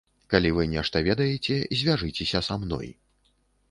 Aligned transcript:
Калі 0.33 0.51
вы 0.59 0.63
нешта 0.71 1.03
ведаеце, 1.09 1.61
звяжыцеся 1.83 2.45
са 2.51 2.63
мной. 2.67 2.95